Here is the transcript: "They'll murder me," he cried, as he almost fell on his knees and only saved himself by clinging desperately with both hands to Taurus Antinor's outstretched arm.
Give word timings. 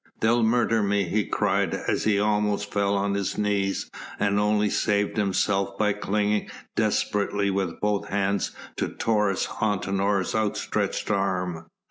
"They'll 0.19 0.41
murder 0.41 0.81
me," 0.81 1.03
he 1.03 1.25
cried, 1.27 1.75
as 1.75 2.05
he 2.05 2.19
almost 2.19 2.73
fell 2.73 2.95
on 2.95 3.13
his 3.13 3.37
knees 3.37 3.87
and 4.19 4.39
only 4.39 4.67
saved 4.67 5.15
himself 5.15 5.77
by 5.77 5.93
clinging 5.93 6.49
desperately 6.75 7.51
with 7.51 7.79
both 7.79 8.07
hands 8.07 8.49
to 8.77 8.87
Taurus 8.89 9.45
Antinor's 9.61 10.33
outstretched 10.33 11.11
arm. 11.11 11.67